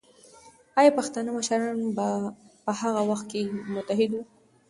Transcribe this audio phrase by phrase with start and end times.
[0.79, 1.77] ایا پښتانه مشران
[2.65, 3.41] په هغه وخت کې
[3.73, 4.21] متحد وو؟